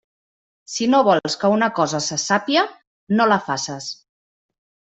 Si 0.75 0.87
no 0.93 1.01
vols 1.07 1.35
que 1.43 1.51
una 1.57 1.67
cosa 1.81 2.01
se 2.07 2.19
sàpia, 2.25 2.65
no 3.19 3.31
la 3.35 3.41
faces. 3.51 3.95